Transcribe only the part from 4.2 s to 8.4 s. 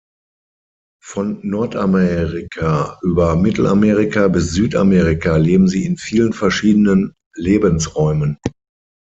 bis Südamerika leben sie in vielen verschiedenen Lebensräumen.